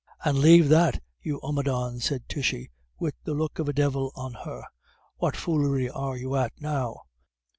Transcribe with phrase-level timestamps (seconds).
[0.25, 4.65] "And 'Lave that, you omadhawn,' sez Tishy, wid the look of a divil on her,'
[5.17, 7.01] what foolery are you at now?'